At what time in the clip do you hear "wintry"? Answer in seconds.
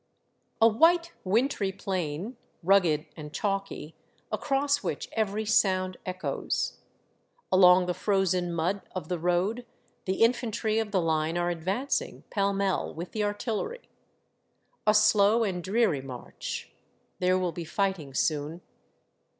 1.23-1.71